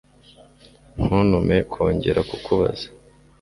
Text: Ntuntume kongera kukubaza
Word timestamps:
Ntuntume 1.03 1.55
kongera 1.71 2.19
kukubaza 2.29 2.87